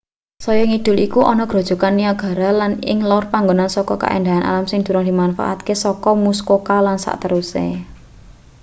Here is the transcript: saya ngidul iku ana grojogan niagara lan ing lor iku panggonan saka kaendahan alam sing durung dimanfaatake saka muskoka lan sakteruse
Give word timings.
saya 0.45 0.63
ngidul 0.69 0.97
iku 1.07 1.21
ana 1.31 1.43
grojogan 1.51 1.93
niagara 2.01 2.49
lan 2.59 2.73
ing 2.91 2.99
lor 3.09 3.23
iku 3.25 3.31
panggonan 3.33 3.69
saka 3.75 3.93
kaendahan 4.03 4.45
alam 4.49 4.65
sing 4.69 4.79
durung 4.85 5.05
dimanfaatake 5.09 5.73
saka 5.83 6.11
muskoka 6.23 6.77
lan 6.87 6.97
sakteruse 7.05 7.67